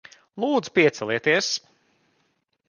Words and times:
Lūdzu, 0.43 0.73
piecelieties. 0.79 1.51